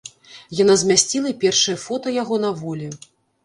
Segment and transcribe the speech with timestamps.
[0.59, 2.93] Яна змясціла і першае фота яго на волі.